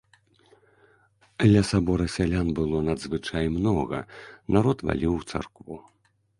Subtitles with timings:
[1.51, 3.99] Ля сабора сялян было надзвычай многа,
[4.59, 5.75] народ валіў у царкву.